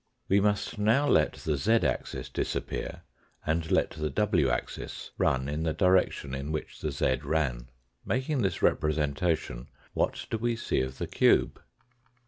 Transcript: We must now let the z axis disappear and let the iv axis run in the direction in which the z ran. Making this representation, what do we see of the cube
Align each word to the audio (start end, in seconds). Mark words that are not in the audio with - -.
We 0.27 0.39
must 0.41 0.79
now 0.79 1.07
let 1.07 1.33
the 1.33 1.57
z 1.57 1.73
axis 1.75 2.27
disappear 2.27 3.03
and 3.45 3.69
let 3.69 3.91
the 3.91 4.07
iv 4.07 4.47
axis 4.49 5.11
run 5.19 5.47
in 5.47 5.61
the 5.61 5.73
direction 5.75 6.33
in 6.33 6.51
which 6.51 6.81
the 6.81 6.89
z 6.91 7.17
ran. 7.23 7.69
Making 8.03 8.41
this 8.41 8.63
representation, 8.63 9.67
what 9.93 10.25
do 10.31 10.39
we 10.39 10.55
see 10.55 10.81
of 10.81 10.97
the 10.97 11.05
cube 11.05 11.61